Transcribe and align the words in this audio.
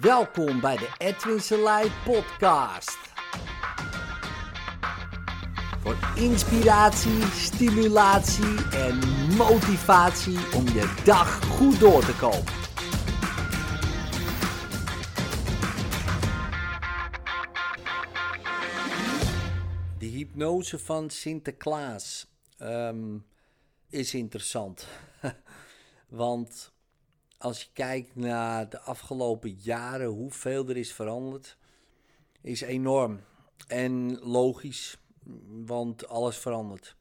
Welkom 0.00 0.60
bij 0.60 0.76
de 0.76 0.88
Edwin 0.98 1.40
Selei 1.40 1.90
podcast. 2.04 2.98
Voor 5.80 5.96
inspiratie, 6.16 7.22
stimulatie 7.22 8.70
en 8.70 8.98
motivatie 9.36 10.38
om 10.54 10.64
je 10.64 11.02
dag 11.04 11.44
goed 11.44 11.80
door 11.80 12.04
te 12.04 12.16
komen. 12.16 12.52
De 19.98 20.06
hypnose 20.06 20.78
van 20.78 21.10
Sinterklaas 21.10 22.26
ehm, 22.58 23.18
is 23.88 24.14
interessant. 24.14 24.86
Want 26.08 26.73
als 27.44 27.62
je 27.62 27.68
kijkt 27.72 28.14
naar 28.14 28.68
de 28.68 28.80
afgelopen 28.80 29.50
jaren, 29.50 30.06
hoeveel 30.06 30.68
er 30.68 30.76
is 30.76 30.92
veranderd, 30.92 31.56
is 32.40 32.60
enorm. 32.60 33.20
En 33.66 34.18
logisch, 34.18 34.98
want 35.48 36.08
alles 36.08 36.36
verandert. 36.36 36.96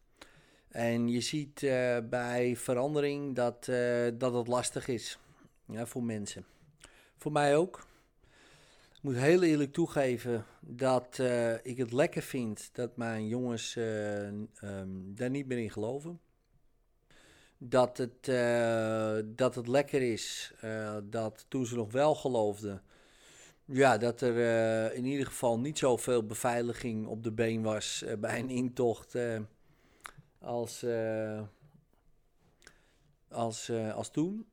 En 0.67 1.07
je 1.07 1.21
ziet 1.21 1.63
eh, 1.63 1.97
bij 2.09 2.55
verandering 2.55 3.35
dat, 3.35 3.67
eh, 3.67 4.07
dat 4.13 4.33
het 4.33 4.47
lastig 4.47 4.87
is 4.87 5.19
voor 5.67 6.03
mensen. 6.03 6.45
Voor 7.17 7.31
mij 7.31 7.57
ook. 7.57 7.87
Ik 8.93 9.01
moet 9.01 9.15
heel 9.15 9.43
eerlijk 9.43 9.73
toegeven 9.73 10.45
dat 10.59 11.19
eh, 11.19 11.65
ik 11.65 11.77
het 11.77 11.91
lekker 11.91 12.21
vind 12.21 12.69
dat 12.73 12.97
mijn 12.97 13.27
jongens 13.27 13.75
ehm, 13.75 14.35
daar 15.15 15.29
niet 15.29 15.47
meer 15.47 15.57
in 15.59 15.71
geloven 15.71 16.19
dat 17.69 17.97
het, 17.97 18.27
uh, 18.27 19.17
dat 19.25 19.55
het 19.55 19.67
lekker 19.67 20.01
is. 20.01 20.53
Uh, 20.63 20.97
dat 21.03 21.45
toen 21.47 21.65
ze 21.65 21.75
nog 21.75 21.91
wel 21.91 22.15
geloofden, 22.15 22.81
ja, 23.65 23.97
dat 23.97 24.21
er 24.21 24.35
uh, 24.35 24.97
in 24.97 25.05
ieder 25.05 25.25
geval 25.25 25.59
niet 25.59 25.77
zoveel 25.77 26.25
beveiliging 26.25 27.07
op 27.07 27.23
de 27.23 27.31
been 27.31 27.61
was 27.61 28.05
bij 28.19 28.39
een 28.39 28.49
intocht 28.49 29.17
als, 30.39 30.85
als, 33.29 33.71
als 33.71 34.11
toen. 34.11 34.45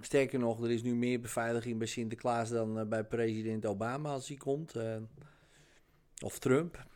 Sterker 0.00 0.38
nog, 0.38 0.62
er 0.62 0.70
is 0.70 0.82
nu 0.82 0.94
meer 0.94 1.20
beveiliging 1.20 1.78
bij 1.78 1.86
Sinterklaas 1.86 2.48
dan 2.48 2.88
bij 2.88 3.04
president 3.04 3.66
Obama 3.66 4.12
als 4.12 4.28
hij 4.28 4.36
komt. 4.36 4.74
of 6.24 6.38
Trump. 6.38 6.86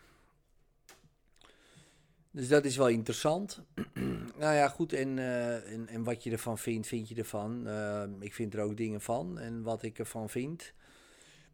Dus 2.33 2.49
dat 2.49 2.65
is 2.65 2.77
wel 2.77 2.89
interessant. 2.89 3.63
nou 4.39 4.55
ja, 4.55 4.69
goed. 4.69 4.93
En, 4.93 5.17
uh, 5.17 5.73
en, 5.73 5.89
en, 5.89 6.05
wat 6.05 6.23
je 6.23 6.31
ervan 6.31 6.59
vindt, 6.59 6.87
vind 6.87 7.09
je 7.09 7.15
ervan. 7.15 7.69
Uh, 7.69 8.03
ik 8.19 8.35
vind 8.35 8.55
er 8.55 8.61
ook 8.61 8.77
dingen 8.77 9.01
van. 9.01 9.39
En 9.39 9.63
wat 9.63 9.83
ik 9.83 9.99
ervan 9.99 10.29
vind, 10.29 10.73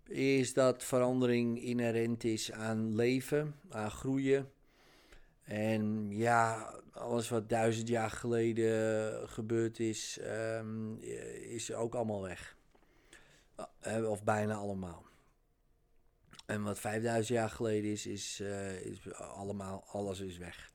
is 0.08 0.52
dat 0.54 0.84
verandering 0.84 1.62
inherent 1.62 2.24
is 2.24 2.52
aan 2.52 2.94
leven, 2.94 3.54
aan 3.68 3.90
groeien. 3.90 4.50
En 5.42 6.10
ja, 6.10 6.74
alles 6.92 7.28
wat 7.28 7.48
duizend 7.48 7.88
jaar 7.88 8.10
geleden 8.10 9.28
gebeurd 9.28 9.78
is, 9.78 10.18
um, 10.58 10.98
is 11.40 11.72
ook 11.72 11.94
allemaal 11.94 12.22
weg. 12.22 12.56
Uh, 13.86 14.10
of 14.10 14.24
bijna 14.24 14.54
allemaal. 14.54 15.04
En 16.46 16.62
wat 16.62 16.78
5000 16.78 17.38
jaar 17.38 17.50
geleden 17.50 17.90
is, 17.90 18.06
is, 18.06 18.40
uh, 18.42 18.80
is 18.80 19.12
allemaal, 19.12 19.84
alles 19.86 20.20
is 20.20 20.38
weg. 20.38 20.72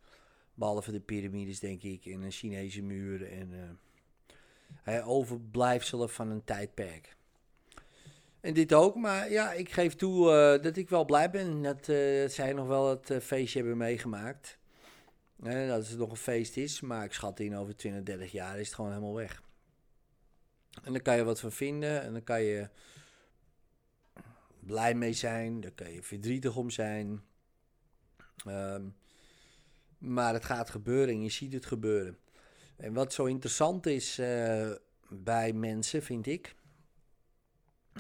Behalve 0.54 0.92
de 0.92 1.00
piramides, 1.00 1.60
denk 1.60 1.84
ik, 1.84 2.06
en 2.06 2.22
een 2.22 2.32
Chinese 2.32 2.82
muur 2.82 3.32
en 3.32 3.78
uh, 4.86 5.10
overblijfselen 5.10 6.10
van 6.10 6.30
een 6.30 6.44
tijdperk. 6.44 7.16
En 8.40 8.54
dit 8.54 8.74
ook, 8.74 8.96
maar 8.96 9.32
ja, 9.32 9.52
ik 9.52 9.72
geef 9.72 9.96
toe 9.96 10.26
uh, 10.26 10.64
dat 10.64 10.78
ik 10.78 10.90
wel 10.90 11.06
blij 11.06 11.30
ben 11.30 11.62
dat, 11.62 11.86
zij 12.32 12.54
nog 12.54 12.68
wel 12.68 12.90
het 12.90 13.24
feestje 13.24 13.60
hebben 13.60 13.78
meegemaakt. 13.78 14.58
dat 15.38 15.88
het 15.88 15.98
nog 15.98 16.10
een 16.10 16.16
feest 16.16 16.58
is, 16.58 16.82
maar 16.82 17.04
ik 17.04 17.14
schat 17.14 17.40
in 17.40 17.56
over 17.56 17.76
20, 17.76 18.04
30 18.04 18.32
jaar 18.32 18.60
is 18.60 18.66
het 18.66 18.76
gewoon 18.76 18.92
helemaal 18.92 19.16
weg. 19.16 19.42
En 20.84 20.92
dan 20.92 21.02
kan 21.02 21.16
je 21.16 21.24
wat 21.24 21.40
van 21.40 21.52
vinden 21.52 22.02
en 22.02 22.12
dan 22.14 22.24
kan 22.24 22.42
je 22.42 22.70
blij 24.66 24.94
mee 24.94 25.14
zijn, 25.14 25.60
daar 25.62 25.72
kan 25.72 25.92
je 25.92 26.04
verdrietig 26.04 26.56
om 26.56 26.70
zijn. 26.70 27.22
Um, 28.48 28.96
maar 29.98 30.34
het 30.34 30.46
gaat 30.46 30.70
gebeuren 30.70 31.14
en 31.14 31.22
je 31.22 31.30
ziet 31.30 31.54
het 31.54 31.66
gebeuren. 31.66 32.18
En 32.78 32.94
wat 32.94 33.14
zo 33.14 33.26
interessant 33.26 33.86
is 33.86 34.20
uh, 34.20 34.72
bij 35.10 35.54
mensen, 35.54 36.04
vind 36.04 36.28
ik, 36.28 36.56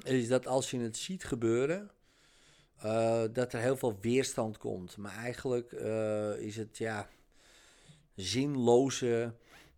is 0.04 0.28
dat 0.28 0.48
als 0.48 0.72
je 0.72 0.80
het 0.80 0.98
ziet 0.98 1.24
gebeuren, 1.24 1.92
uh, 2.86 3.24
dat 3.34 3.54
er 3.54 3.60
heel 3.60 3.78
veel 3.78 4.00
weerstand 4.00 4.58
komt. 4.58 4.98
Maar 4.98 5.16
eigenlijk 5.16 5.72
uh, 5.72 6.38
is 6.38 6.56
het 6.56 6.78
ja, 6.78 7.10
zinloze 8.16 9.36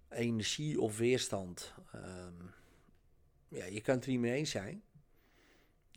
energie 0.09 0.81
of 0.81 0.97
weerstand. 0.97 1.73
Um, 1.95 2.51
ja, 3.47 3.65
je 3.65 3.81
kan 3.81 3.95
het 3.95 4.03
er 4.03 4.09
niet 4.11 4.19
mee 4.19 4.33
eens 4.33 4.51
zijn. 4.51 4.83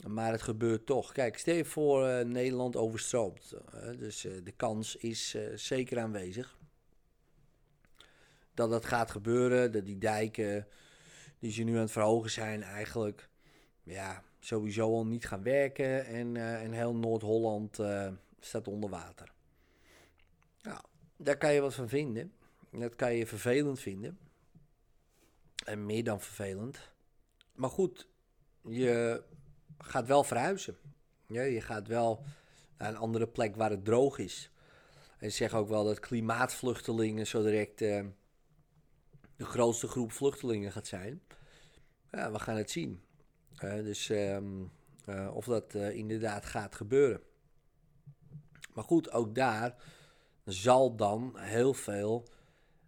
Maar 0.04 0.32
het 0.32 0.42
gebeurt 0.42 0.86
toch. 0.86 1.12
Kijk, 1.12 1.38
stel 1.38 1.54
je 1.54 1.64
voor 1.64 2.08
uh, 2.08 2.20
Nederland 2.20 2.76
overstroomt. 2.76 3.54
Uh, 3.74 3.98
dus 3.98 4.24
uh, 4.24 4.44
de 4.44 4.52
kans 4.52 4.96
is 4.96 5.36
zeker 5.54 5.98
aanwezig. 5.98 6.58
Dat 8.54 8.70
dat 8.70 8.84
gaat 8.84 9.10
gebeuren. 9.10 9.72
Dat 9.72 9.86
die 9.86 9.98
dijken 9.98 10.66
die 11.38 11.52
ze 11.52 11.62
nu 11.62 11.74
aan 11.74 11.80
het 11.80 11.90
verhogen 11.90 12.30
zijn 12.30 12.62
eigenlijk... 12.62 13.28
Ja, 13.82 14.22
sowieso 14.38 14.82
al 14.82 15.06
niet 15.06 15.26
gaan 15.26 15.42
werken. 15.42 16.06
En, 16.06 16.36
en 16.36 16.72
heel 16.72 16.94
Noord-Holland 16.94 17.80
staat 18.40 18.68
onder 18.68 18.90
water. 18.90 19.32
Nou, 20.62 20.80
daar 21.16 21.36
kan 21.36 21.54
je 21.54 21.60
wat 21.60 21.74
van 21.74 21.88
vinden. 21.88 22.32
Dat 22.70 22.96
kan 22.96 23.14
je 23.14 23.26
vervelend 23.26 23.80
vinden. 23.80 24.18
En 25.64 25.86
meer 25.86 26.04
dan 26.04 26.20
vervelend. 26.20 26.92
Maar 27.54 27.70
goed, 27.70 28.08
je 28.62 29.22
gaat 29.78 30.06
wel 30.06 30.24
verhuizen. 30.24 30.76
Ja, 31.26 31.42
je 31.42 31.60
gaat 31.60 31.88
wel 31.88 32.22
naar 32.78 32.88
een 32.88 32.96
andere 32.96 33.26
plek 33.26 33.56
waar 33.56 33.70
het 33.70 33.84
droog 33.84 34.18
is. 34.18 34.50
En 35.18 35.30
ze 35.30 35.36
zeggen 35.36 35.58
ook 35.58 35.68
wel 35.68 35.84
dat 35.84 36.00
klimaatvluchtelingen 36.00 37.26
zo 37.26 37.42
direct 37.42 37.80
uh, 37.80 38.04
de 39.36 39.44
grootste 39.44 39.88
groep 39.88 40.12
vluchtelingen 40.12 40.72
gaat 40.72 40.86
zijn. 40.86 41.22
Ja, 42.10 42.32
we 42.32 42.38
gaan 42.38 42.56
het 42.56 42.70
zien. 42.70 43.02
Uh, 43.64 43.74
dus 43.74 44.08
um, 44.08 44.70
uh, 45.08 45.34
of 45.34 45.44
dat 45.44 45.74
inderdaad 45.74 46.44
gaat 46.46 46.74
gebeuren. 46.74 47.20
Maar 48.72 48.84
goed, 48.84 49.10
ook 49.10 49.34
daar 49.34 49.74
zal 50.44 50.96
dan 50.96 51.38
heel 51.38 51.74
veel 51.74 52.28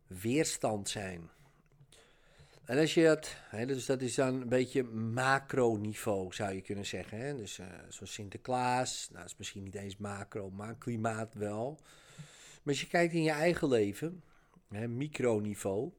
weerstand 0.06 0.88
zijn. 0.88 1.30
En 2.68 2.78
als 2.78 2.94
je 2.94 3.18
hè, 3.48 3.66
dus 3.66 3.86
dat 3.86 4.00
is 4.00 4.14
dan 4.14 4.40
een 4.40 4.48
beetje 4.48 4.82
macroniveau 4.84 6.34
zou 6.34 6.54
je 6.54 6.60
kunnen 6.60 6.86
zeggen. 6.86 7.18
Hè? 7.18 7.36
Dus 7.36 7.58
uh, 7.58 7.66
zoals 7.88 8.12
Sinterklaas, 8.12 9.08
nou 9.12 9.24
is 9.24 9.36
misschien 9.36 9.62
niet 9.62 9.74
eens 9.74 9.96
macro, 9.96 10.50
maar 10.50 10.76
klimaat 10.76 11.34
wel. 11.34 11.80
Maar 12.62 12.74
als 12.74 12.80
je 12.80 12.86
kijkt 12.86 13.14
in 13.14 13.22
je 13.22 13.30
eigen 13.30 13.68
leven, 13.68 14.22
hè, 14.68 14.88
microniveau, 14.88 15.92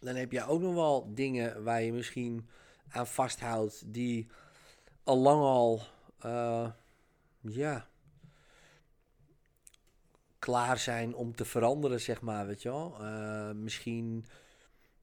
dan 0.00 0.14
heb 0.14 0.32
je 0.32 0.46
ook 0.46 0.60
nog 0.60 0.74
wel 0.74 1.14
dingen 1.14 1.64
waar 1.64 1.82
je 1.82 1.92
misschien 1.92 2.48
aan 2.88 3.06
vasthoudt 3.06 3.82
die 3.92 4.26
al 5.04 5.18
lang 5.18 5.40
al, 5.40 5.80
uh, 6.24 6.70
ja, 7.40 7.88
klaar 10.38 10.78
zijn 10.78 11.14
om 11.14 11.34
te 11.34 11.44
veranderen, 11.44 12.00
zeg 12.00 12.20
maar, 12.20 12.46
weet 12.46 12.62
je 12.62 12.68
wel. 12.68 12.96
Uh, 13.00 13.50
misschien 13.50 14.26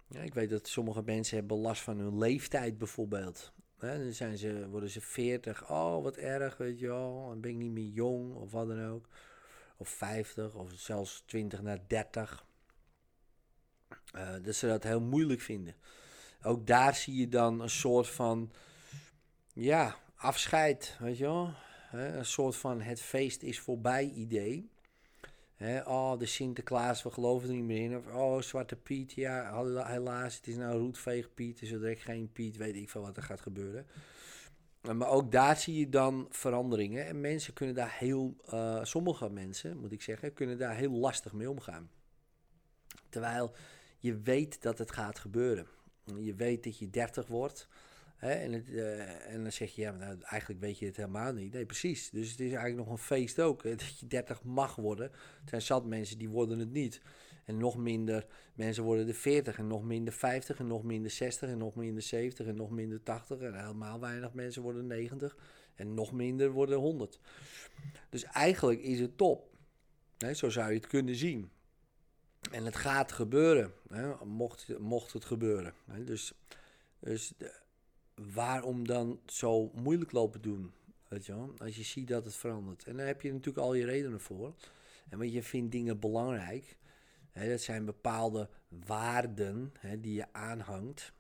ja, 0.07 0.21
ik 0.21 0.33
weet 0.33 0.49
dat 0.49 0.67
sommige 0.67 1.01
mensen 1.01 1.38
hebben 1.38 1.57
last 1.57 1.81
van 1.81 1.97
hun 1.97 2.18
leeftijd 2.18 2.77
bijvoorbeeld. 2.77 3.53
dan 3.77 4.12
zijn 4.12 4.38
ze, 4.38 4.69
worden 4.69 4.89
ze 4.89 5.01
40, 5.01 5.69
oh 5.69 6.03
wat 6.03 6.18
erg, 6.18 6.57
weet 6.57 6.80
je 6.80 6.88
wel. 6.88 7.27
Dan 7.27 7.41
ben 7.41 7.51
ik 7.51 7.57
niet 7.57 7.71
meer 7.71 7.89
jong 7.89 8.33
of 8.33 8.51
wat 8.51 8.68
dan 8.68 8.85
ook. 8.85 9.07
Of 9.77 9.89
50 9.89 10.56
of 10.56 10.71
zelfs 10.75 11.24
20 11.25 11.62
naar 11.62 11.80
30. 11.88 12.45
Uh, 14.15 14.33
dat 14.41 14.56
ze 14.56 14.68
dat 14.68 14.83
heel 14.83 15.01
moeilijk 15.01 15.41
vinden. 15.41 15.75
Ook 16.41 16.68
daar 16.68 16.95
zie 16.95 17.15
je 17.15 17.27
dan 17.27 17.62
een 17.62 17.69
soort 17.69 18.07
van, 18.07 18.51
ja, 19.53 19.95
afscheid, 20.15 20.97
weet 21.00 21.18
je 21.18 21.24
wel. 21.24 21.53
een 21.91 22.25
soort 22.25 22.56
van 22.56 22.81
het 22.81 23.01
feest 23.01 23.41
is 23.41 23.59
voorbij 23.59 24.09
idee 24.09 24.69
oh, 25.86 26.19
de 26.19 26.25
Sinterklaas, 26.25 27.04
we 27.04 27.12
geloven 27.12 27.50
er 27.50 27.56
niet 27.56 27.63
meer 27.63 27.81
in. 27.81 27.98
Of, 27.98 28.07
oh, 28.13 28.42
Zwarte 28.42 28.75
Piet, 28.75 29.12
ja, 29.12 29.63
helaas, 29.86 30.36
het 30.36 30.48
is 30.48 30.56
nou 30.56 30.80
roetveeg 30.80 31.34
Piet. 31.34 31.60
Dus 31.60 31.72
er 31.72 31.98
geen 31.98 32.31
Piet, 32.31 32.57
weet 32.57 32.75
ik 32.75 32.90
veel 32.90 33.02
wat 33.02 33.18
er 33.18 33.24
gaat 33.24 33.42
gebeuren. 33.42 33.86
Maar 34.94 35.10
ook 35.10 35.31
daar 35.31 35.57
zie 35.57 35.80
je 35.80 35.90
dan 35.90 36.28
veranderingen. 36.30 37.06
En 37.06 37.22
mensen 37.22 37.54
kunnen 37.54 37.75
daar 37.75 37.96
heel, 37.98 38.36
uh, 38.54 38.84
sommige 38.84 39.30
mensen, 39.30 39.78
moet 39.78 39.92
ik 39.92 40.02
zeggen, 40.02 40.34
kunnen 40.34 40.57
daar 40.57 40.75
heel 40.75 40.92
lastig 40.92 41.34
mee 41.34 41.50
omgaan. 41.50 41.90
Terwijl 43.10 43.56
je 44.00 44.19
weet 44.19 44.62
dat 44.62 44.78
het 44.78 44.92
gaat 44.92 45.19
gebeuren. 45.19 45.68
Je 46.16 46.34
weet 46.34 46.63
dat 46.63 46.78
je 46.80 46.90
30 46.90 47.28
wordt. 47.28 47.68
Hè, 48.15 48.31
en, 48.31 48.51
het, 48.51 48.69
eh, 48.69 49.33
en 49.33 49.41
dan 49.44 49.51
zeg 49.51 49.75
je, 49.75 49.81
ja, 49.81 49.91
nou, 49.91 50.17
eigenlijk 50.21 50.62
weet 50.62 50.79
je 50.79 50.85
het 50.85 50.95
helemaal 50.95 51.33
niet. 51.33 51.53
Nee, 51.53 51.65
precies. 51.65 52.09
Dus 52.09 52.31
het 52.31 52.39
is 52.39 52.51
eigenlijk 52.51 52.77
nog 52.77 52.89
een 52.89 53.03
feest 53.03 53.39
ook. 53.39 53.63
Dat 53.69 54.00
je 54.00 54.07
30 54.07 54.44
mag 54.44 54.75
worden. 54.75 55.12
Er 55.12 55.50
zijn 55.50 55.62
zat 55.62 55.85
mensen 55.85 56.17
die 56.17 56.29
worden 56.29 56.59
het 56.59 56.71
niet. 56.71 57.01
En 57.45 57.57
nog 57.57 57.77
minder 57.77 58.25
mensen 58.53 58.83
worden 58.83 59.06
de 59.06 59.13
40 59.13 59.57
en 59.57 59.67
nog 59.67 59.83
minder 59.83 60.13
50 60.13 60.59
en 60.59 60.67
nog 60.67 60.83
minder 60.83 61.12
60 61.12 61.50
en 61.50 61.57
nog 61.57 61.75
minder 61.75 62.03
70 62.03 62.47
en 62.47 62.56
nog 62.56 62.69
minder 62.69 63.03
80 63.03 63.39
en 63.39 63.59
helemaal 63.59 64.00
weinig 64.00 64.33
mensen 64.33 64.61
worden 64.61 64.88
90 64.88 65.38
en 65.75 65.94
nog 65.94 66.11
minder 66.11 66.51
worden 66.51 66.77
100. 66.77 67.19
Dus 68.09 68.23
eigenlijk 68.23 68.81
is 68.81 69.00
het 69.00 69.18
top. 69.18 69.53
Hè, 70.18 70.33
zo 70.33 70.50
zou 70.50 70.69
je 70.69 70.77
het 70.77 70.88
kunnen 70.88 71.15
zien. 71.15 71.50
En 72.51 72.65
het 72.65 72.75
gaat 72.75 73.11
gebeuren, 73.11 73.73
hè, 73.89 74.25
mocht, 74.25 74.79
mocht 74.79 75.13
het 75.13 75.25
gebeuren. 75.25 75.73
Hè. 75.85 76.03
Dus, 76.03 76.33
dus 77.00 77.33
waarom 78.15 78.88
dan 78.88 79.19
zo 79.25 79.71
moeilijk 79.73 80.12
lopen 80.12 80.41
doen? 80.41 80.73
Weet 81.07 81.25
je 81.25 81.35
wel? 81.35 81.53
Als 81.57 81.75
je 81.75 81.83
ziet 81.83 82.07
dat 82.07 82.25
het 82.25 82.35
verandert. 82.35 82.83
En 82.83 82.97
daar 82.97 83.06
heb 83.06 83.21
je 83.21 83.31
natuurlijk 83.31 83.65
al 83.65 83.73
je 83.73 83.85
redenen 83.85 84.19
voor. 84.19 84.53
En 85.09 85.17
want 85.17 85.31
je 85.31 85.44
vindt 85.44 85.71
dingen 85.71 86.00
belangrijk 86.00 86.77
dat 87.33 87.62
zijn 87.62 87.85
bepaalde 87.85 88.50
waarden 88.85 89.73
die 90.00 90.13
je 90.13 90.33
aanhangt. 90.33 91.13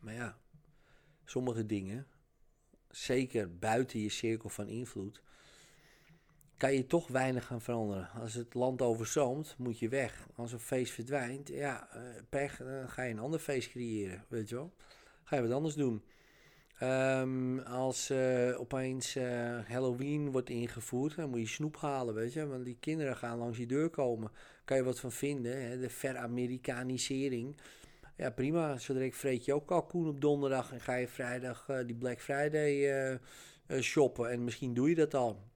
Maar 0.00 0.14
ja, 0.14 0.38
sommige 1.24 1.66
dingen, 1.66 2.06
zeker 2.88 3.58
buiten 3.58 4.00
je 4.00 4.08
cirkel 4.08 4.48
van 4.48 4.68
invloed, 4.68 5.22
kan 6.60 6.74
je 6.74 6.86
toch 6.86 7.08
weinig 7.08 7.46
gaan 7.46 7.60
veranderen. 7.60 8.08
Als 8.20 8.34
het 8.34 8.54
land 8.54 8.82
overzoomt, 8.82 9.54
moet 9.58 9.78
je 9.78 9.88
weg. 9.88 10.26
Als 10.34 10.52
een 10.52 10.58
feest 10.58 10.92
verdwijnt, 10.92 11.48
ja, 11.48 11.88
uh, 11.96 12.02
pech, 12.28 12.56
dan 12.56 12.88
ga 12.88 13.02
je 13.02 13.10
een 13.10 13.18
ander 13.18 13.40
feest 13.40 13.70
creëren, 13.70 14.24
weet 14.28 14.48
je 14.48 14.54
wel. 14.54 14.72
Ga 15.22 15.36
je 15.36 15.42
wat 15.42 15.52
anders 15.52 15.74
doen. 15.74 16.02
Um, 16.82 17.58
als 17.58 18.10
uh, 18.10 18.60
opeens 18.60 19.16
uh, 19.16 19.58
Halloween 19.68 20.30
wordt 20.30 20.50
ingevoerd, 20.50 21.16
dan 21.16 21.30
moet 21.30 21.40
je 21.40 21.46
snoep 21.46 21.76
halen, 21.76 22.14
weet 22.14 22.32
je. 22.32 22.46
Want 22.46 22.64
die 22.64 22.76
kinderen 22.80 23.16
gaan 23.16 23.38
langs 23.38 23.56
die 23.56 23.66
deur 23.66 23.90
komen. 23.90 24.30
Kan 24.64 24.76
je 24.76 24.82
wat 24.82 25.00
van 25.00 25.12
vinden, 25.12 25.62
hè? 25.62 25.78
de 25.78 25.90
veramerikanisering. 25.90 27.56
Ja, 28.16 28.30
prima. 28.30 28.78
Zodra 28.78 29.02
ik 29.02 29.14
vreet 29.14 29.44
je 29.44 29.54
ook 29.54 29.66
kalkoen 29.66 30.08
op 30.08 30.20
donderdag 30.20 30.72
en 30.72 30.80
ga 30.80 30.94
je 30.94 31.08
vrijdag 31.08 31.66
die 31.86 31.96
Black 31.96 32.20
Friday 32.20 33.18
shoppen. 33.80 34.30
En 34.30 34.44
misschien 34.44 34.74
doe 34.74 34.88
je 34.88 34.94
dat 34.94 35.14
al. 35.14 35.49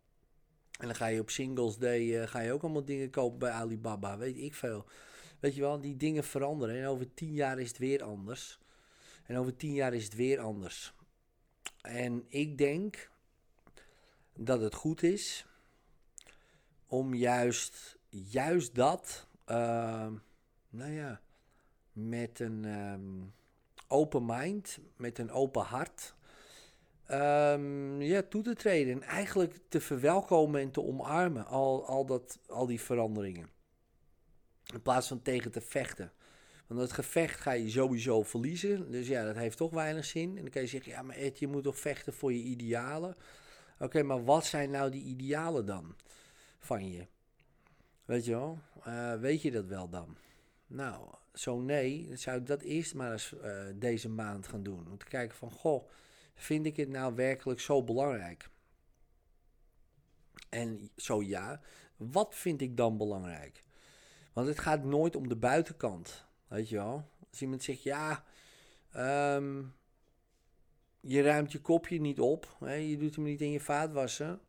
En 0.78 0.86
dan 0.86 0.94
ga 0.94 1.06
je 1.06 1.20
op 1.20 1.30
Singles 1.30 1.76
Day 1.76 2.26
ga 2.26 2.40
je 2.40 2.52
ook 2.52 2.62
allemaal 2.62 2.84
dingen 2.84 3.10
kopen 3.10 3.38
bij 3.38 3.50
Alibaba, 3.50 4.18
weet 4.18 4.36
ik 4.36 4.54
veel. 4.54 4.86
Weet 5.40 5.54
je 5.54 5.60
wel, 5.60 5.80
die 5.80 5.96
dingen 5.96 6.24
veranderen. 6.24 6.76
En 6.76 6.86
over 6.86 7.14
tien 7.14 7.32
jaar 7.32 7.58
is 7.58 7.68
het 7.68 7.78
weer 7.78 8.02
anders. 8.02 8.58
En 9.26 9.36
over 9.36 9.56
tien 9.56 9.74
jaar 9.74 9.94
is 9.94 10.04
het 10.04 10.14
weer 10.14 10.40
anders. 10.40 10.94
En 11.80 12.24
ik 12.28 12.58
denk 12.58 13.10
dat 14.36 14.60
het 14.60 14.74
goed 14.74 15.02
is 15.02 15.46
om 16.86 17.14
juist, 17.14 17.98
juist 18.08 18.74
dat, 18.74 19.26
uh, 19.46 20.12
nou 20.68 20.92
ja, 20.92 21.20
met 21.92 22.40
een 22.40 22.64
um, 22.64 23.34
open 23.88 24.24
mind, 24.26 24.78
met 24.96 25.18
een 25.18 25.30
open 25.30 25.62
hart, 25.62 26.14
um, 27.10 28.02
ja, 28.02 28.22
toe 28.22 28.42
te 28.42 28.54
treden. 28.54 28.92
En 28.92 29.02
eigenlijk 29.02 29.58
te 29.68 29.80
verwelkomen 29.80 30.60
en 30.60 30.70
te 30.70 30.82
omarmen, 30.82 31.46
al, 31.46 31.86
al, 31.86 32.06
dat, 32.06 32.38
al 32.46 32.66
die 32.66 32.80
veranderingen. 32.80 33.48
In 34.72 34.82
plaats 34.82 35.08
van 35.08 35.22
tegen 35.22 35.50
te 35.50 35.60
vechten. 35.60 36.12
Want 36.66 36.80
het 36.80 36.92
gevecht 36.92 37.40
ga 37.40 37.52
je 37.52 37.70
sowieso 37.70 38.22
verliezen. 38.22 38.90
Dus 38.90 39.08
ja, 39.08 39.24
dat 39.24 39.36
heeft 39.36 39.56
toch 39.56 39.70
weinig 39.70 40.04
zin. 40.04 40.36
En 40.36 40.42
dan 40.42 40.50
kan 40.50 40.62
je 40.62 40.68
zeggen, 40.68 40.92
ja, 40.92 41.02
maar 41.02 41.16
Ed, 41.16 41.38
je 41.38 41.46
moet 41.46 41.62
toch 41.62 41.78
vechten 41.78 42.12
voor 42.12 42.32
je 42.32 42.42
idealen? 42.42 43.16
Oké, 43.78 44.02
maar 44.02 44.24
wat 44.24 44.44
zijn 44.44 44.70
nou 44.70 44.90
die 44.90 45.02
idealen 45.02 45.66
dan 45.66 45.96
van 46.58 46.90
je? 46.90 47.06
Weet 48.04 48.24
je 48.24 48.30
wel? 48.30 48.58
Uh, 48.86 49.14
weet 49.14 49.42
je 49.42 49.50
dat 49.50 49.66
wel 49.66 49.88
dan? 49.88 50.16
Nou, 50.66 51.08
zo 51.34 51.60
nee, 51.60 52.08
dan 52.08 52.18
zou 52.18 52.38
ik 52.38 52.46
dat 52.46 52.62
eerst 52.62 52.94
maar 52.94 53.12
eens 53.12 53.34
uh, 53.44 53.62
deze 53.74 54.08
maand 54.08 54.46
gaan 54.46 54.62
doen. 54.62 54.86
Om 54.90 54.98
te 54.98 55.04
kijken 55.04 55.36
van, 55.36 55.50
goh, 55.50 55.88
vind 56.34 56.66
ik 56.66 56.76
het 56.76 56.88
nou 56.88 57.14
werkelijk 57.14 57.60
zo 57.60 57.84
belangrijk? 57.84 58.50
En 60.48 60.90
zo 60.96 61.22
ja, 61.22 61.60
wat 61.96 62.34
vind 62.34 62.60
ik 62.60 62.76
dan 62.76 62.96
belangrijk? 62.96 63.64
Want 64.32 64.46
het 64.46 64.58
gaat 64.58 64.84
nooit 64.84 65.16
om 65.16 65.28
de 65.28 65.36
buitenkant. 65.36 66.26
Weet 66.48 66.68
je 66.68 66.76
wel? 66.76 67.08
Als 67.30 67.42
iemand 67.42 67.62
zegt, 67.62 67.82
ja, 67.82 68.24
um, 69.36 69.74
je 71.00 71.22
ruimt 71.22 71.52
je 71.52 71.60
kopje 71.60 72.00
niet 72.00 72.20
op. 72.20 72.56
Hè? 72.60 72.74
Je 72.74 72.96
doet 72.96 73.14
hem 73.14 73.24
niet 73.24 73.40
in 73.40 73.50
je 73.50 73.60
vaatwassen. 73.60 74.40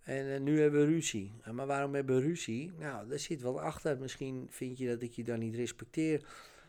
En 0.00 0.26
uh, 0.26 0.40
nu 0.40 0.60
hebben 0.60 0.80
we 0.80 0.86
ruzie. 0.86 1.32
Maar 1.52 1.66
waarom 1.66 1.94
hebben 1.94 2.16
we 2.16 2.22
ruzie? 2.22 2.72
Nou, 2.78 3.08
daar 3.08 3.18
zit 3.18 3.42
wel 3.42 3.60
achter. 3.60 3.98
Misschien 3.98 4.46
vind 4.50 4.78
je 4.78 4.88
dat 4.88 5.02
ik 5.02 5.12
je 5.12 5.24
dan 5.24 5.38
niet 5.38 5.54
respecteer. 5.54 6.26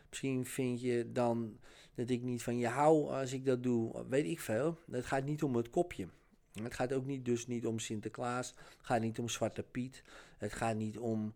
Misschien 0.08 0.46
vind 0.46 0.80
je 0.80 1.12
dan 1.12 1.58
dat 1.98 2.10
ik 2.10 2.22
niet 2.22 2.42
van 2.42 2.58
je 2.58 2.68
hou 2.68 3.10
als 3.10 3.32
ik 3.32 3.44
dat 3.44 3.62
doe. 3.62 4.06
Weet 4.08 4.24
ik 4.24 4.40
veel. 4.40 4.78
Het 4.90 5.06
gaat 5.06 5.24
niet 5.24 5.42
om 5.42 5.56
het 5.56 5.70
kopje. 5.70 6.08
Het 6.52 6.74
gaat 6.74 6.92
ook 6.92 7.04
niet, 7.04 7.24
dus 7.24 7.46
niet 7.46 7.66
om 7.66 7.78
Sinterklaas. 7.78 8.54
Het 8.56 8.86
gaat 8.86 9.00
niet 9.00 9.18
om 9.18 9.28
Zwarte 9.28 9.62
Piet. 9.62 10.02
Het 10.36 10.52
gaat 10.52 10.76
niet 10.76 10.98
om 10.98 11.34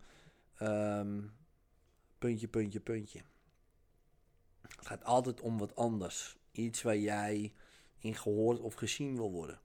um, 0.61 1.33
puntje, 2.19 2.49
puntje, 2.49 2.81
puntje. 2.81 3.21
Het 4.61 4.87
gaat 4.87 5.05
altijd 5.05 5.41
om 5.41 5.59
wat 5.59 5.77
anders. 5.77 6.37
Iets 6.53 6.83
waar 6.83 6.97
jij 6.97 7.53
in 7.99 8.15
gehoord 8.15 8.61
of 8.61 8.75
gezien 8.75 9.17
wil 9.17 9.31
worden. 9.31 9.61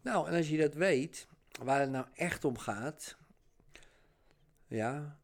Nou, 0.00 0.28
en 0.28 0.36
als 0.36 0.48
je 0.48 0.58
dat 0.58 0.74
weet, 0.74 1.26
waar 1.62 1.80
het 1.80 1.90
nou 1.90 2.06
echt 2.14 2.44
om 2.44 2.58
gaat, 2.58 3.16
ja, 4.66 5.18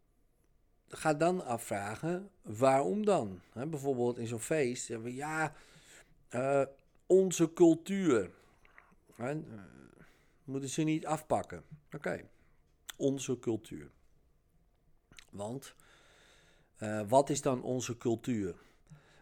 ga 0.89 1.15
dan 1.15 1.45
afvragen, 1.45 2.31
waarom 2.43 3.05
dan? 3.05 3.41
bijvoorbeeld 3.53 4.19
in 4.19 4.27
zo'n 4.27 4.41
feest, 4.41 4.85
zeggen 4.85 5.07
we, 5.07 5.15
ja, 5.15 5.55
uh, 6.35 6.63
onze 7.07 7.53
cultuur. 7.53 8.31
He, 9.15 9.35
uh, 9.35 9.43
moeten 10.45 10.69
ze 10.69 10.83
niet 10.83 11.07
afpakken. 11.07 11.65
Oké, 11.93 12.29
onze 12.97 13.39
cultuur. 13.39 13.91
Want, 15.31 15.75
uh, 16.79 17.01
wat 17.09 17.31
is 17.31 17.43
dan 17.43 17.63
onze 17.63 17.97
cultuur? 17.97 18.55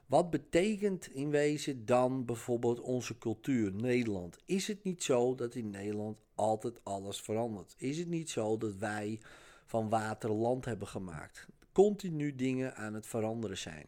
Wat 0.06 0.30
betekent 0.30 1.14
in 1.14 1.30
wezen 1.30 1.86
dan 1.86 2.24
bijvoorbeeld 2.24 2.80
onze 2.80 3.18
cultuur, 3.18 3.72
Nederland? 3.72 4.38
Is 4.44 4.66
het 4.66 4.84
niet 4.84 5.02
zo 5.02 5.34
dat 5.34 5.54
in 5.54 5.70
Nederland 5.70 6.18
altijd 6.34 6.84
alles 6.84 7.20
verandert? 7.20 7.74
Is 7.78 7.98
het 7.98 8.08
niet 8.08 8.30
zo 8.30 8.56
dat 8.56 8.74
wij 8.74 9.20
van 9.66 9.88
water 9.88 10.30
land 10.32 10.64
hebben 10.64 10.88
gemaakt? 10.88 11.46
Continu 11.76 12.34
dingen 12.34 12.74
aan 12.74 12.94
het 12.94 13.06
veranderen 13.06 13.58
zijn. 13.58 13.86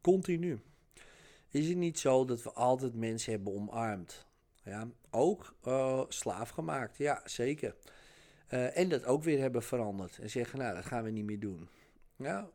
Continu. 0.00 0.60
Is 1.48 1.68
het 1.68 1.76
niet 1.76 1.98
zo 1.98 2.24
dat 2.24 2.42
we 2.42 2.52
altijd 2.52 2.94
mensen 2.94 3.32
hebben 3.32 3.52
omarmd? 3.52 4.26
Ja, 4.64 4.88
ook 5.10 5.54
uh, 5.66 6.02
slaaf 6.08 6.48
gemaakt, 6.50 6.96
ja 6.96 7.20
zeker. 7.24 7.74
Uh, 8.50 8.76
en 8.76 8.88
dat 8.88 9.04
ook 9.04 9.22
weer 9.22 9.38
hebben 9.38 9.62
veranderd. 9.62 10.18
En 10.18 10.30
zeggen, 10.30 10.58
nou 10.58 10.74
dat 10.74 10.84
gaan 10.84 11.04
we 11.04 11.10
niet 11.10 11.24
meer 11.24 11.40
doen. 11.40 11.68
Ja. 12.16 12.50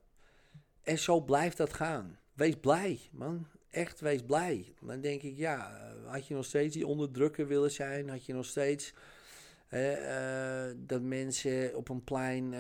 En 0.84 1.00
zo 1.00 1.22
blijft 1.22 1.58
dat 1.58 1.74
gaan 1.74 2.18
wees 2.34 2.56
blij, 2.56 3.00
man. 3.12 3.48
Echt, 3.70 4.00
wees 4.00 4.22
blij. 4.22 4.74
Dan 4.82 5.02
denk 5.02 5.22
ik, 5.22 5.38
ja, 5.38 5.80
eh, 5.80 6.12
had 6.12 6.28
je 6.28 6.34
nog 6.34 6.46
steeds 6.46 6.74
die 6.74 6.88
onderdrukker 6.88 7.48
willen 7.48 7.72
zijn? 7.72 8.10
Had 8.10 8.26
je 8.26 8.34
nog 8.34 8.46
steeds 8.46 8.94
dat 10.76 11.02
mensen 11.02 11.76
op 11.76 11.90
een 11.90 12.04
plein, 12.04 12.54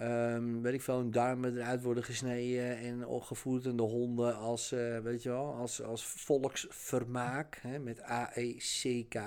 um, 0.00 0.62
weet 0.62 0.74
ik 0.74 0.82
veel, 0.82 0.98
hun 0.98 1.10
darmen 1.10 1.56
eruit 1.56 1.82
worden 1.82 2.04
gesneden 2.04 2.76
en 2.76 3.06
opgevoerd 3.06 3.66
aan 3.66 3.76
de 3.76 3.82
honden 3.82 4.36
als, 4.36 4.70
weet 5.02 5.22
je 5.22 5.28
wel, 5.28 5.54
als, 5.54 5.82
als 5.82 6.06
volksvermaak 6.06 7.58
hè, 7.62 7.78
met 7.78 8.02
A-E-C-K. 8.02 9.20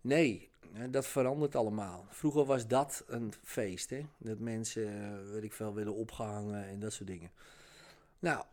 Nee, 0.00 0.50
dat 0.90 1.06
verandert 1.06 1.54
allemaal. 1.54 2.06
Vroeger 2.08 2.44
was 2.44 2.66
dat 2.66 3.04
een 3.06 3.32
feest, 3.42 3.90
hè? 3.90 4.06
Dat 4.18 4.38
mensen, 4.38 4.86
eh, 4.86 5.32
weet 5.32 5.42
ik 5.42 5.52
veel, 5.52 5.74
willen 5.74 5.94
opgehangen 5.94 6.64
en 6.64 6.80
dat 6.80 6.92
soort 6.92 7.08
dingen. 7.08 7.30
Nou, 8.18 8.44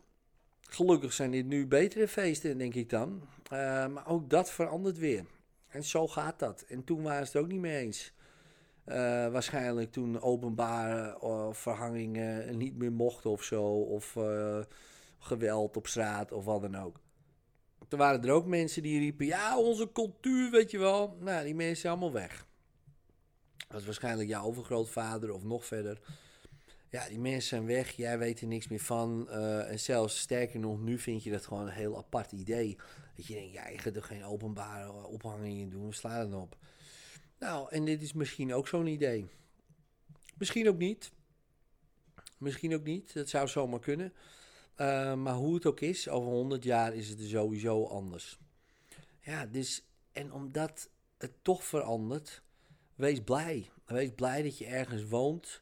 gelukkig 0.62 1.14
zijn 1.14 1.32
dit 1.32 1.46
nu 1.46 1.68
betere 1.68 2.08
feesten, 2.08 2.58
denk 2.58 2.74
ik 2.74 2.90
dan. 2.90 3.22
Uh, 3.54 3.88
maar 3.88 4.08
ook 4.08 4.30
dat 4.30 4.52
verandert 4.52 4.98
weer. 4.98 5.26
En 5.68 5.84
zo 5.84 6.08
gaat 6.08 6.40
dat. 6.40 6.62
En 6.62 6.84
toen 6.84 7.02
waren 7.04 7.28
ze 7.28 7.38
het 7.38 7.46
ook 7.46 7.52
niet 7.52 7.60
mee 7.60 7.78
eens. 7.78 8.14
Uh, 8.90 8.96
waarschijnlijk 9.32 9.92
toen 9.92 10.22
openbare 10.22 11.18
uh, 11.24 11.48
verhangingen 11.54 12.58
niet 12.58 12.78
meer 12.78 12.92
mochten 12.92 13.30
of 13.30 13.44
zo. 13.44 13.64
Of 13.64 14.18
geweld 15.20 15.78
op 15.78 15.88
straat 15.88 16.32
of 16.32 16.46
wat 16.46 16.62
dan 16.62 16.76
ook. 16.76 17.00
Toen 17.88 18.00
waren 18.00 18.24
er 18.24 18.32
ook 18.32 18.46
mensen 18.46 18.84
die 18.84 19.00
riepen: 19.00 19.26
Ja, 19.26 19.60
onze 19.60 19.92
cultuur, 19.92 20.52
weet 20.52 20.72
je 20.72 20.78
wel. 20.78 21.18
Nou, 21.20 21.44
die 21.44 21.56
mensen 21.56 21.78
zijn 21.78 21.94
allemaal 21.94 22.12
weg. 22.12 22.48
Dat 23.58 23.68
was 23.78 23.86
waarschijnlijk 23.86 24.30
jouw 24.30 24.44
overgrootvader 24.44 25.34
of 25.34 25.44
nog 25.44 25.66
verder. 25.66 26.00
Ja, 26.90 27.08
die 27.08 27.20
mensen 27.20 27.50
zijn 27.50 27.66
weg, 27.66 27.92
jij 27.92 28.18
weet 28.18 28.42
er 28.42 28.48
niks 28.48 28.68
meer 28.68 28.80
van. 28.80 29.30
eh, 29.30 29.72
en 29.72 29.80
zelfs 29.80 30.20
sterker 30.20 30.60
nog, 30.60 30.80
nu 30.80 31.00
vind 31.00 31.24
je 31.24 31.32
dat 31.32 31.46
gewoon 31.46 31.66
een 31.66 31.74
heel 31.74 31.98
apart 31.98 32.32
idee. 32.32 32.78
Dat 33.16 33.28
je 33.28 33.34
denkt, 33.34 33.54
ja, 33.54 33.64
gaat 33.76 33.96
er 33.96 34.04
geen 34.04 34.26
openbare 34.26 34.92
ophangingen 34.92 35.70
doen, 35.70 35.94
sla 35.94 36.26
dan 36.26 36.42
op. 36.42 36.58
Nou, 37.40 37.72
en 37.72 37.86
dit 37.86 38.02
is 38.02 38.14
misschien 38.14 38.54
ook 38.54 38.68
zo'n 38.68 38.88
idee. 38.88 39.30
Misschien 40.38 40.70
ook 40.70 40.78
niet. 40.78 41.12
Misschien 42.38 42.74
ook 42.74 42.84
niet, 42.84 43.14
dat 43.14 43.30
zou 43.30 43.48
zomaar 43.48 43.80
kunnen. 43.80 44.14
Uh, 44.78 45.16
maar 45.16 45.34
hoe 45.34 45.54
het 45.54 45.66
ook 45.66 45.80
is, 45.80 46.10
over 46.10 46.32
100 46.32 46.64
jaar 46.64 46.94
is 46.94 47.10
het 47.10 47.20
sowieso 47.22 47.86
anders. 47.86 48.40
Ja, 49.22 49.46
dus, 49.46 49.84
en 50.12 50.34
omdat 50.34 50.90
het 51.18 51.32
toch 51.42 51.64
verandert, 51.64 52.42
wees 52.96 53.22
blij. 53.22 53.70
Wees 53.86 54.12
blij 54.16 54.44
dat 54.44 54.58
je 54.58 54.66
ergens 54.66 55.08
woont, 55.08 55.62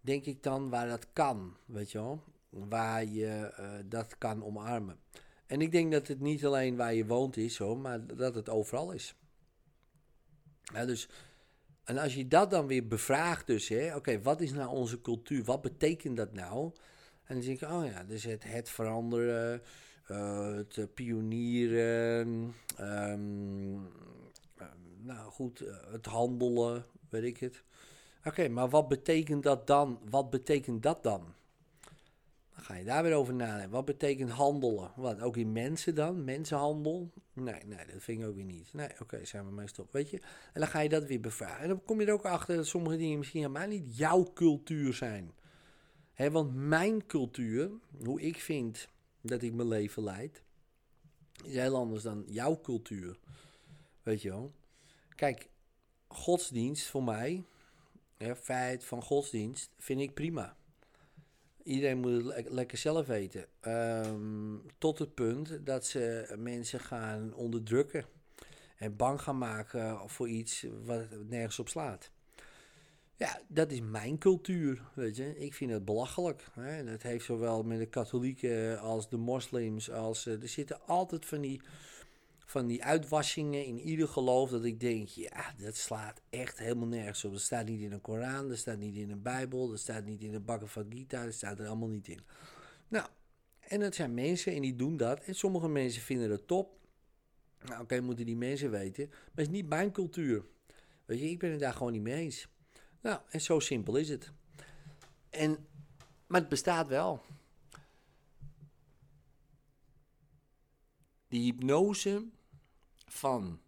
denk 0.00 0.24
ik 0.24 0.42
dan, 0.42 0.70
waar 0.70 0.88
dat 0.88 1.06
kan, 1.12 1.56
weet 1.64 1.90
je 1.90 1.98
wel. 1.98 2.24
Waar 2.48 3.04
je 3.04 3.54
uh, 3.60 3.72
dat 3.84 4.18
kan 4.18 4.44
omarmen. 4.44 4.98
En 5.46 5.60
ik 5.60 5.72
denk 5.72 5.92
dat 5.92 6.08
het 6.08 6.20
niet 6.20 6.44
alleen 6.44 6.76
waar 6.76 6.94
je 6.94 7.06
woont 7.06 7.36
is, 7.36 7.58
hoor, 7.58 7.78
maar 7.78 8.06
dat 8.16 8.34
het 8.34 8.48
overal 8.48 8.92
is. 8.92 9.14
Ja, 10.62 10.84
dus, 10.84 11.08
en 11.84 11.98
als 11.98 12.14
je 12.14 12.28
dat 12.28 12.50
dan 12.50 12.66
weer 12.66 12.86
bevraagt, 12.86 13.46
dus, 13.46 13.70
oké, 13.94 14.22
wat 14.22 14.40
is 14.40 14.52
nou 14.52 14.68
onze 14.68 15.00
cultuur? 15.00 15.44
Wat 15.44 15.62
betekent 15.62 16.16
dat 16.16 16.32
nou? 16.32 16.72
En 17.24 17.34
dan 17.34 17.46
denk 17.46 17.60
ik, 17.60 17.70
oh 17.70 17.86
ja, 17.86 18.04
dus 18.04 18.24
het, 18.24 18.44
het 18.44 18.68
veranderen, 18.68 19.62
uh, 20.10 20.56
het 20.56 20.94
pionieren, 20.94 22.54
um, 22.80 23.88
nou 25.02 25.30
goed, 25.30 25.62
uh, 25.62 25.74
het 25.90 26.06
handelen, 26.06 26.84
weet 27.08 27.22
ik 27.22 27.38
het. 27.38 27.62
Oké, 28.24 28.48
maar 28.48 28.68
wat 28.68 28.88
betekent 28.88 29.42
dat 29.42 29.66
dan? 29.66 30.00
Wat 30.10 30.30
betekent 30.30 30.82
dat 30.82 31.02
dan? 31.02 31.34
Dan 32.54 32.64
ga 32.64 32.74
je 32.74 32.84
daar 32.84 33.02
weer 33.02 33.14
over 33.14 33.34
nadenken. 33.34 33.70
Wat 33.70 33.84
betekent 33.84 34.30
handelen? 34.30 34.92
Wat, 34.96 35.20
ook 35.20 35.36
in 35.36 35.52
mensen 35.52 35.94
dan? 35.94 36.24
Mensenhandel? 36.24 37.12
Nee, 37.32 37.64
nee, 37.66 37.86
dat 37.92 38.02
vind 38.02 38.20
ik 38.20 38.26
ook 38.26 38.34
weer 38.34 38.44
niet. 38.44 38.72
Nee, 38.72 38.88
oké, 39.00 39.24
zijn 39.24 39.46
we 39.46 39.52
mee 39.52 39.68
stop, 39.68 39.92
weet 39.92 40.10
je. 40.10 40.18
En 40.52 40.60
dan 40.60 40.68
ga 40.68 40.80
je 40.80 40.88
dat 40.88 41.04
weer 41.04 41.20
bevragen. 41.20 41.62
En 41.62 41.68
dan 41.68 41.82
kom 41.84 42.00
je 42.00 42.06
er 42.06 42.12
ook 42.12 42.24
achter 42.24 42.56
dat 42.56 42.66
sommige 42.66 42.96
dingen 42.96 43.18
misschien 43.18 43.40
helemaal 43.40 43.68
niet 43.68 43.96
jouw 43.96 44.30
cultuur 44.34 44.94
zijn. 44.94 45.32
He, 46.12 46.30
want 46.30 46.54
mijn 46.54 47.06
cultuur, 47.06 47.70
hoe 48.04 48.20
ik 48.20 48.40
vind 48.40 48.88
dat 49.20 49.42
ik 49.42 49.52
mijn 49.52 49.68
leven 49.68 50.02
leid, 50.02 50.42
is 51.44 51.54
heel 51.54 51.76
anders 51.76 52.02
dan 52.02 52.24
jouw 52.26 52.60
cultuur. 52.60 53.18
Weet 54.02 54.22
je 54.22 54.28
wel? 54.28 54.52
Kijk, 55.14 55.48
godsdienst 56.08 56.86
voor 56.86 57.04
mij, 57.04 57.44
het 58.16 58.38
feit 58.38 58.84
van 58.84 59.02
godsdienst, 59.02 59.70
vind 59.78 60.00
ik 60.00 60.14
prima. 60.14 60.56
Iedereen 61.64 61.98
moet 61.98 62.12
het 62.12 62.24
le 62.24 62.44
lekker 62.48 62.78
zelf 62.78 63.06
weten. 63.06 63.46
Um, 63.62 64.62
tot 64.78 64.98
het 64.98 65.14
punt 65.14 65.66
dat 65.66 65.86
ze 65.86 66.34
mensen 66.38 66.80
gaan 66.80 67.34
onderdrukken 67.34 68.04
en 68.76 68.96
bang 68.96 69.20
gaan 69.20 69.38
maken 69.38 70.10
voor 70.10 70.28
iets 70.28 70.66
wat 70.84 71.06
nergens 71.28 71.58
op 71.58 71.68
slaat. 71.68 72.10
Ja, 73.16 73.40
dat 73.48 73.72
is 73.72 73.80
mijn 73.80 74.18
cultuur, 74.18 74.82
weet 74.94 75.16
je. 75.16 75.38
Ik 75.38 75.54
vind 75.54 75.70
het 75.70 75.84
belachelijk. 75.84 76.44
Hè? 76.52 76.84
Dat 76.84 77.02
heeft 77.02 77.24
zowel 77.24 77.62
met 77.62 77.78
de 77.78 77.86
katholieken 77.86 78.80
als 78.80 79.08
de 79.08 79.16
moslims. 79.16 79.90
Als, 79.90 80.26
uh, 80.26 80.42
er 80.42 80.48
zitten 80.48 80.80
altijd 80.86 81.26
van 81.26 81.40
die, 81.40 81.62
van 82.52 82.66
die 82.66 82.84
uitwassingen 82.84 83.64
in 83.64 83.80
ieder 83.80 84.08
geloof 84.08 84.50
dat 84.50 84.64
ik 84.64 84.80
denk... 84.80 85.08
ja, 85.08 85.54
dat 85.58 85.76
slaat 85.76 86.20
echt 86.30 86.58
helemaal 86.58 86.88
nergens 86.88 87.24
op. 87.24 87.32
Dat 87.32 87.40
staat 87.40 87.66
niet 87.66 87.80
in 87.80 87.90
de 87.90 87.98
Koran, 87.98 88.48
dat 88.48 88.58
staat 88.58 88.78
niet 88.78 88.96
in 88.96 89.08
de 89.08 89.16
Bijbel... 89.16 89.68
dat 89.68 89.78
staat 89.78 90.04
niet 90.04 90.22
in 90.22 90.32
de 90.32 90.40
Bhagavad 90.40 90.86
Gita, 90.88 91.24
dat 91.24 91.34
staat 91.34 91.58
er 91.58 91.66
allemaal 91.66 91.88
niet 91.88 92.08
in. 92.08 92.20
Nou, 92.88 93.06
en 93.60 93.80
dat 93.80 93.94
zijn 93.94 94.14
mensen 94.14 94.54
en 94.54 94.62
die 94.62 94.76
doen 94.76 94.96
dat. 94.96 95.20
En 95.20 95.34
sommige 95.34 95.68
mensen 95.68 96.02
vinden 96.02 96.30
het 96.30 96.46
top. 96.46 96.78
Nou, 97.64 97.82
oké, 97.82 98.00
moeten 98.00 98.26
die 98.26 98.36
mensen 98.36 98.70
weten. 98.70 99.08
Maar 99.08 99.30
het 99.34 99.46
is 99.46 99.48
niet 99.48 99.68
mijn 99.68 99.92
cultuur. 99.92 100.44
Weet 101.04 101.18
je, 101.18 101.30
ik 101.30 101.38
ben 101.38 101.50
het 101.50 101.60
daar 101.60 101.72
gewoon 101.72 101.92
niet 101.92 102.02
mee 102.02 102.22
eens. 102.22 102.48
Nou, 103.00 103.20
en 103.30 103.40
zo 103.40 103.60
simpel 103.60 103.96
is 103.96 104.08
het. 104.08 104.32
En, 105.30 105.66
maar 106.26 106.40
het 106.40 106.48
bestaat 106.48 106.88
wel. 106.88 107.22
De 111.28 111.36
hypnose 111.38 112.26
van 113.12 113.60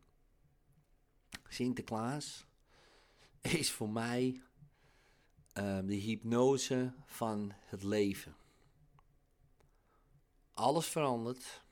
Sinterklaas 1.49 2.47
is 3.41 3.73
voor 3.73 3.91
mij 3.91 4.43
uh, 5.59 5.79
de 5.85 5.95
hypnose 5.95 6.95
van 7.07 7.53
het 7.65 7.83
leven. 7.83 8.37
Alles 10.55 10.87
verandert. 10.87 11.63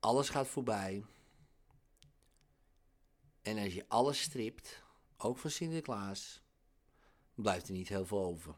Alles 0.00 0.28
gaat 0.28 0.48
voorbij. 0.48 1.04
En 3.42 3.58
als 3.58 3.74
je 3.74 3.88
alles 3.88 4.20
stript, 4.20 4.82
ook 5.16 5.38
van 5.38 5.50
Sinterklaas, 5.50 6.42
blijft 7.34 7.68
er 7.68 7.74
niet 7.74 7.88
heel 7.88 8.06
veel 8.06 8.24
over. 8.24 8.56